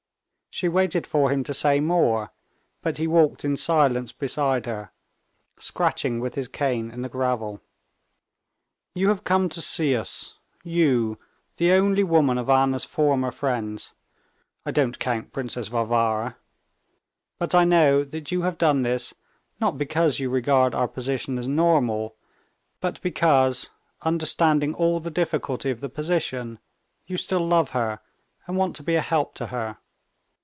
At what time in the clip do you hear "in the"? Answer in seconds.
6.91-7.07